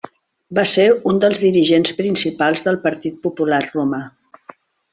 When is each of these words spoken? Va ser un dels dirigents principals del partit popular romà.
Va 0.59 0.61
ser 0.69 0.85
un 1.11 1.19
dels 1.25 1.41
dirigents 1.43 1.93
principals 1.99 2.65
del 2.69 2.81
partit 2.87 3.21
popular 3.27 3.61
romà. 3.69 4.01